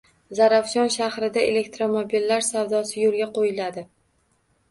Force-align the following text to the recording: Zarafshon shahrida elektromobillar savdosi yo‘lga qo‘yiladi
Zarafshon 0.37 0.87
shahrida 0.93 1.43
elektromobillar 1.49 2.45
savdosi 2.47 2.97
yo‘lga 3.05 3.27
qo‘yiladi 3.37 3.85